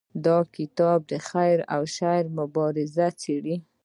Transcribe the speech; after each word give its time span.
دا 0.25 0.37
کتاب 0.55 0.99
د 1.11 1.13
خیر 1.27 1.57
او 1.75 1.81
شر 1.95 2.23
مبارزه 2.39 3.07
څیړي. 3.21 3.55